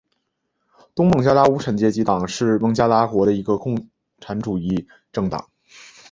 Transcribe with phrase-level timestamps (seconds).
[0.95, 5.47] 东孟加拉无产阶级党是孟加拉国的一个共产主义政党。